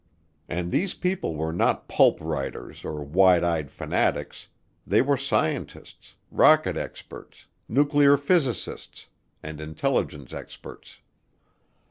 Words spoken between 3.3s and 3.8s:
eyed